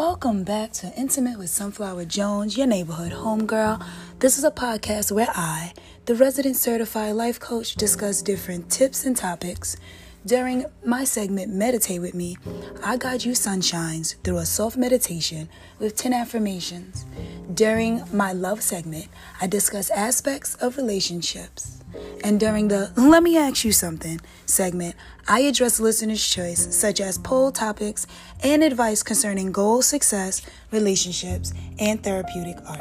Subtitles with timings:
[0.00, 3.84] Welcome back to Intimate with Sunflower Jones, your neighborhood homegirl.
[4.18, 5.74] This is a podcast where I,
[6.06, 9.76] the resident certified life coach, discuss different tips and topics.
[10.24, 12.38] During my segment, Meditate with Me,
[12.82, 17.04] I guide you sunshines through a soft meditation with 10 affirmations.
[17.52, 21.79] During my love segment, I discuss aspects of relationships.
[22.22, 24.94] And during the Let Me Ask You Something segment,
[25.26, 28.06] I address listeners' choice, such as poll topics
[28.42, 32.80] and advice concerning goals, success, relationships, and therapeutic art.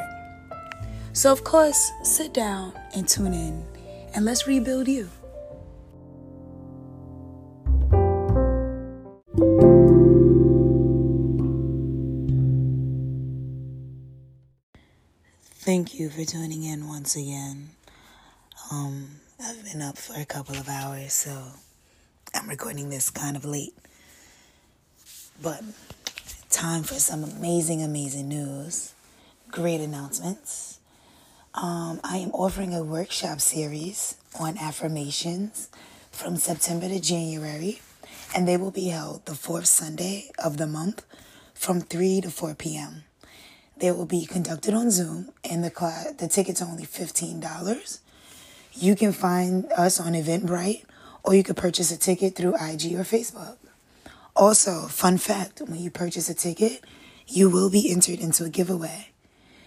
[1.14, 3.66] So, of course, sit down and tune in,
[4.14, 5.10] and let's rebuild you.
[15.62, 17.70] Thank you for tuning in once again.
[18.72, 19.08] Um,
[19.44, 21.36] I've been up for a couple of hours, so
[22.36, 23.74] I'm recording this kind of late.
[25.42, 25.64] But
[26.52, 28.94] time for some amazing, amazing news.
[29.50, 30.80] Great announcements.
[31.56, 35.70] Um, I am offering a workshop series on affirmations
[36.12, 37.82] from September to January,
[38.36, 41.04] and they will be held the fourth Sunday of the month
[41.56, 43.04] from 3 to 4 p.m.
[43.78, 48.00] They will be conducted on Zoom, and the class, the tickets are only $15
[48.74, 50.84] you can find us on Eventbrite
[51.24, 53.58] or you can purchase a ticket through IG or Facebook.
[54.36, 56.84] Also, fun fact when you purchase a ticket,
[57.28, 59.10] you will be entered into a giveaway.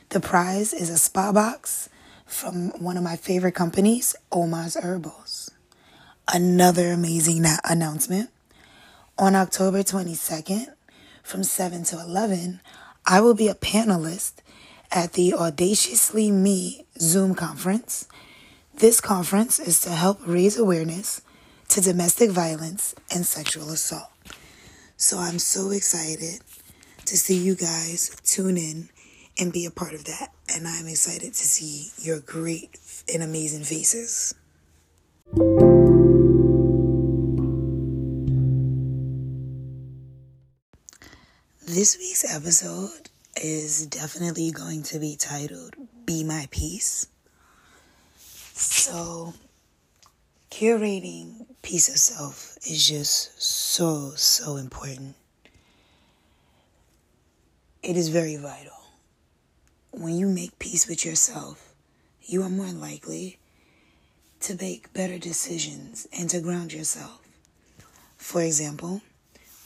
[0.09, 1.89] The prize is a spa box
[2.27, 5.51] from one of my favorite companies, Oma's Herbals.
[6.33, 8.31] Another amazing na- announcement.
[9.19, 10.69] On October 22nd,
[11.23, 12.61] from 7 to 11,
[13.07, 14.35] I will be a panelist
[14.91, 18.07] at the Audaciously Me Zoom conference
[18.75, 21.23] this conference is to help raise awareness
[21.69, 24.11] to domestic violence and sexual assault.
[24.97, 26.41] So I'm so excited
[27.07, 28.89] to see you guys tune in
[29.39, 30.33] and be a part of that.
[30.55, 32.79] And I'm excited to see your great
[33.13, 34.35] and amazing faces.
[41.65, 45.75] This week's episode is definitely going to be titled
[46.05, 47.07] Be My Peace.
[48.65, 49.35] So,
[50.49, 55.17] curating peace of self is just so, so important.
[57.83, 58.85] It is very vital.
[59.91, 61.75] When you make peace with yourself,
[62.23, 63.39] you are more likely
[64.41, 67.21] to make better decisions and to ground yourself.
[68.17, 69.03] For example,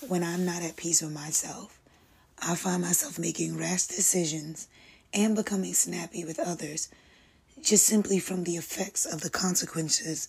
[0.09, 1.79] when I'm not at peace with myself,
[2.41, 4.69] I find myself making rash decisions
[5.13, 6.89] and becoming snappy with others
[7.61, 10.29] just simply from the effects of the consequences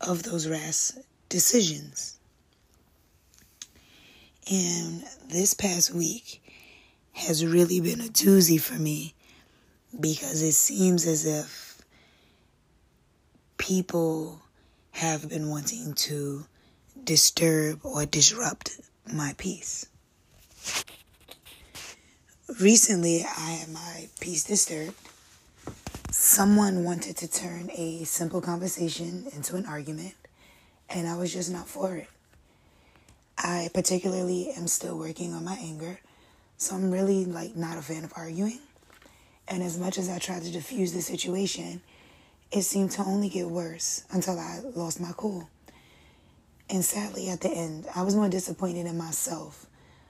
[0.00, 0.92] of those rash
[1.28, 2.18] decisions.
[4.50, 6.42] And this past week
[7.12, 9.14] has really been a doozy for me
[9.98, 11.82] because it seems as if
[13.58, 14.40] people
[14.92, 16.46] have been wanting to
[17.04, 18.80] disturb or disrupt
[19.12, 19.86] my peace.
[22.60, 25.07] Recently, I had my peace disturbed
[26.20, 30.14] someone wanted to turn a simple conversation into an argument,
[30.90, 32.08] and I was just not for it.
[33.38, 36.00] I particularly am still working on my anger,
[36.56, 38.58] so I'm really like not a fan of arguing.
[39.46, 41.82] And as much as I tried to diffuse the situation,
[42.50, 45.48] it seemed to only get worse until I lost my cool.
[46.68, 49.66] And sadly, at the end, I was more disappointed in myself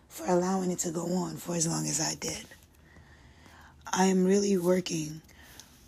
[0.09, 2.47] for allowing it to go on for as long as I did.
[3.93, 5.21] I am really working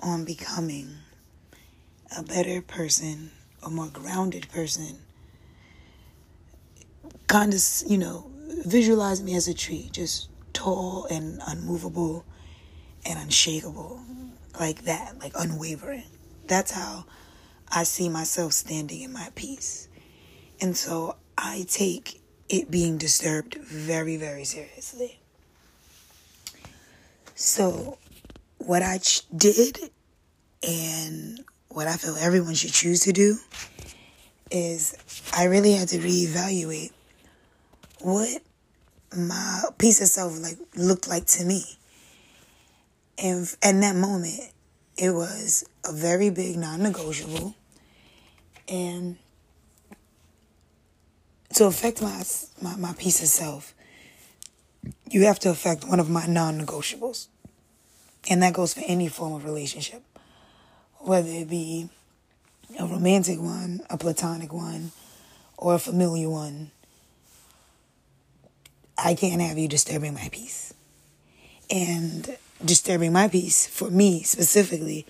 [0.00, 0.88] on becoming
[2.16, 3.30] a better person,
[3.62, 4.98] a more grounded person.
[7.26, 8.30] Kind of, you know,
[8.66, 12.24] visualize me as a tree, just tall and unmovable
[13.06, 14.00] and unshakable,
[14.58, 16.04] like that, like unwavering.
[16.46, 17.04] That's how
[17.70, 19.88] I see myself standing in my peace.
[20.60, 25.20] And so I take it being disturbed very, very seriously.
[27.34, 27.96] So
[28.60, 29.78] what I ch- did
[30.62, 33.38] and what I feel everyone should choose to do
[34.50, 34.94] is
[35.36, 36.92] I really had to reevaluate
[38.00, 38.42] what
[39.16, 41.64] my peace of self like looked like to me.
[43.22, 44.40] And in that moment,
[44.96, 47.54] it was a very big non-negotiable,
[48.68, 49.16] and
[51.54, 52.22] to affect my
[52.60, 53.74] my, my peace of self,
[55.10, 57.28] you have to affect one of my non-negotiables.
[58.28, 60.02] And that goes for any form of relationship,
[60.98, 61.88] whether it be
[62.78, 64.92] a romantic one, a platonic one,
[65.56, 66.70] or a familiar one.
[68.96, 70.74] I can't have you disturbing my peace.
[71.70, 75.06] And disturbing my peace, for me specifically,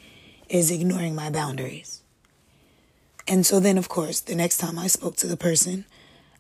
[0.49, 2.03] is ignoring my boundaries.
[3.27, 5.85] And so then, of course, the next time I spoke to the person,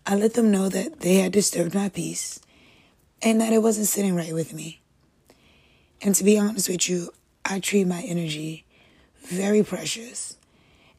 [0.06, 2.40] I let them know that they had disturbed my peace
[3.22, 4.80] and that it wasn't sitting right with me.
[6.02, 7.12] And to be honest with you,
[7.44, 8.64] I treat my energy
[9.25, 10.37] very precious.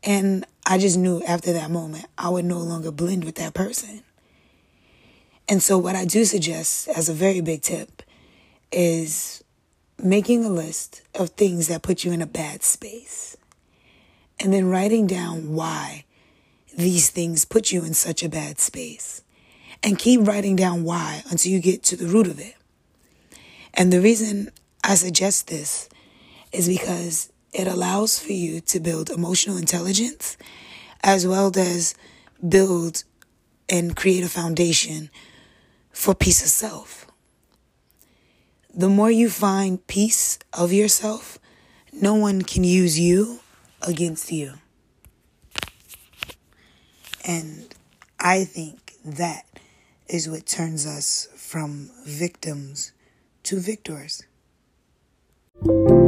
[0.04, 4.04] And I just knew after that moment I would no longer blend with that person.
[5.48, 8.04] And so, what I do suggest as a very big tip
[8.72, 9.44] is
[10.02, 13.38] making a list of things that put you in a bad space
[14.40, 16.06] and then writing down why
[16.76, 19.22] these things put you in such a bad space.
[19.84, 22.56] And keep writing down why until you get to the root of it.
[23.74, 24.52] And the reason
[24.84, 25.90] I suggest this
[26.52, 30.38] is because it allows for you to build emotional intelligence
[31.04, 31.96] as well as
[32.48, 33.04] build
[33.70, 35.10] and create a foundation
[35.92, 37.08] for peace of self.
[38.74, 41.38] The more you find peace of yourself,
[41.92, 43.40] no one can use you
[43.82, 44.54] against you.
[47.26, 47.74] And
[48.20, 49.46] I think that
[50.08, 52.94] is what turns us from victims
[53.44, 54.24] to victors.
[55.64, 56.08] Welcome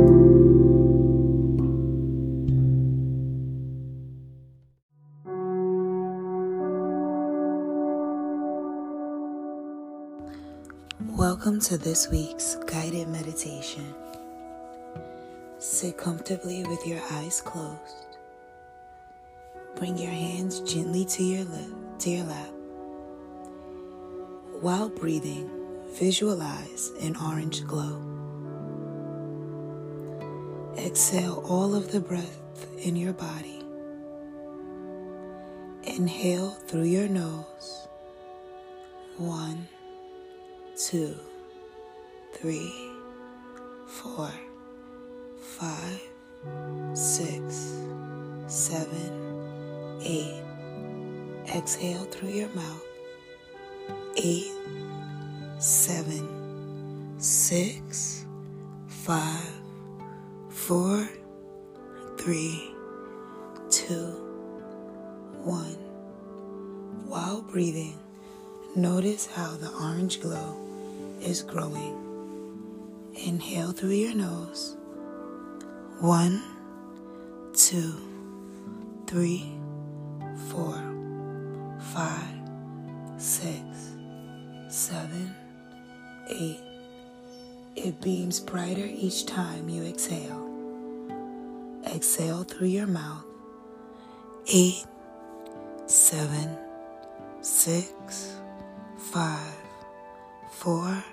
[11.59, 13.93] to this week's guided meditation.
[15.59, 18.17] Sit comfortably with your eyes closed.
[19.75, 22.49] Bring your hands gently to your lip, to your lap.
[24.61, 25.47] While breathing,
[25.91, 28.22] visualize an orange glow.
[30.85, 32.41] Exhale all of the breath
[32.77, 33.63] in your body.
[35.83, 37.87] Inhale through your nose.
[39.15, 39.65] One,
[40.75, 41.15] two,
[42.33, 42.73] three,
[43.87, 44.29] four,
[45.39, 46.01] five,
[46.93, 47.79] six,
[48.47, 50.43] seven, eight.
[51.55, 52.83] Exhale through your mouth.
[54.17, 54.51] Eight,
[55.59, 58.25] seven, six,
[58.87, 59.62] five,
[60.67, 61.09] four,
[62.17, 62.71] three,
[63.69, 64.05] two,
[65.43, 65.75] one.
[67.05, 67.99] While breathing,
[68.73, 70.55] notice how the orange glow
[71.21, 71.99] is growing.
[73.13, 74.77] Inhale through your nose.
[75.99, 76.41] One,
[77.53, 77.99] two,
[79.05, 79.51] three,
[80.49, 80.81] four,
[81.93, 82.39] five,
[83.17, 83.97] six,
[84.69, 85.35] seven,
[86.29, 86.61] eight.
[87.75, 90.52] It beams brighter each time you exhale.
[91.93, 93.23] Exhale through your mouth.
[94.47, 94.83] Eight,
[95.85, 96.57] seven,
[97.41, 98.35] six,
[98.97, 99.53] five,
[100.49, 101.03] four,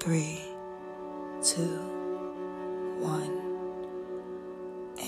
[0.00, 0.40] three,
[1.44, 1.76] two,
[3.00, 3.38] one.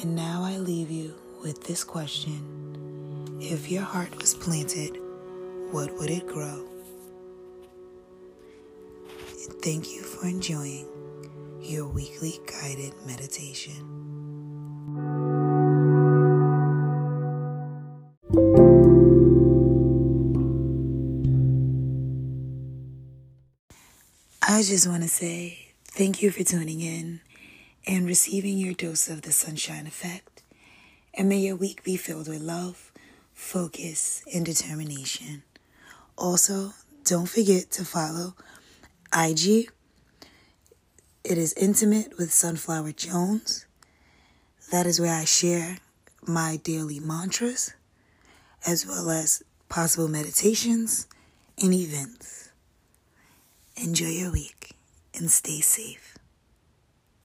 [0.03, 4.99] And now I leave you with this question If your heart was planted,
[5.71, 6.69] what would it grow?
[9.63, 10.87] Thank you for enjoying
[11.63, 14.14] your weekly guided meditation.
[24.47, 27.23] I just want to say thank you for tuning in
[27.87, 30.43] and receiving your dose of the sunshine effect.
[31.15, 32.93] And may your week be filled with love,
[33.33, 35.45] focus, and determination.
[36.19, 36.73] Also,
[37.05, 38.35] don't forget to follow
[39.17, 39.71] IG.
[41.25, 43.65] It is intimate with Sunflower Jones.
[44.71, 45.79] That is where I share
[46.27, 47.73] my daily mantras
[48.67, 51.07] as well as possible meditations
[51.63, 52.51] and events.
[53.77, 54.71] Enjoy your week
[55.15, 56.14] and stay safe.